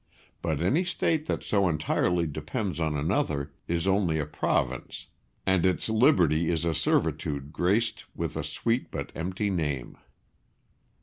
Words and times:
But 0.41 0.61
any 0.63 0.83
State 0.83 1.27
that 1.27 1.43
so 1.43 1.69
entirely 1.69 2.25
depends 2.25 2.79
on 2.79 2.97
another 2.97 3.53
is 3.67 3.85
only 3.85 4.17
a 4.17 4.25
province, 4.25 5.05
and 5.45 5.63
its 5.63 5.89
liberty 5.89 6.49
is 6.49 6.65
a 6.65 6.73
servitude 6.73 7.53
graced 7.53 8.05
with 8.15 8.35
a 8.35 8.43
sweet 8.43 8.89
but 8.89 9.11
empty 9.13 9.51
name. 9.51 9.97